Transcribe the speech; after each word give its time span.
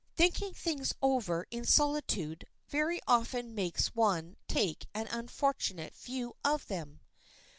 Thinking 0.15 0.51
things 0.55 0.95
over 1.03 1.45
in 1.51 1.63
solitude 1.63 2.47
very 2.67 2.99
often 3.07 3.53
makes 3.53 3.93
one 3.93 4.35
take 4.47 4.87
an 4.95 5.05
unfortunate 5.11 5.95
view 5.95 6.33
of 6.43 6.65
them. 6.65 7.01